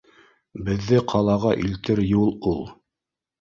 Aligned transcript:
Беҙҙе 0.69 1.01
ҡалаға 1.11 1.51
илтер 1.67 2.03
юл 2.15 2.33
ул. 2.55 2.59